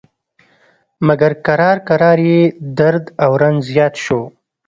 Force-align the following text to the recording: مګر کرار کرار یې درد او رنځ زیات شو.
مګر 1.07 1.31
کرار 1.45 1.77
کرار 1.87 2.17
یې 2.29 2.41
درد 2.79 3.03
او 3.23 3.31
رنځ 3.41 3.59
زیات 3.69 3.93
شو. 4.03 4.21